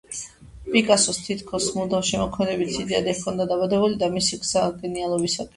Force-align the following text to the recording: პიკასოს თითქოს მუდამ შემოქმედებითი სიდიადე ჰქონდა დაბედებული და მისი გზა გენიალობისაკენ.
პიკასოს 0.75 1.19
თითქოს 1.25 1.67
მუდამ 1.75 2.01
შემოქმედებითი 2.09 2.75
სიდიადე 2.79 3.15
ჰქონდა 3.21 3.49
დაბედებული 3.53 4.03
და 4.03 4.11
მისი 4.19 4.43
გზა 4.47 4.69
გენიალობისაკენ. 4.83 5.49